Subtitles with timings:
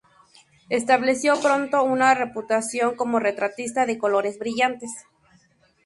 [0.69, 4.89] Estableció pronto una reputación como retratista, de colores brillantes.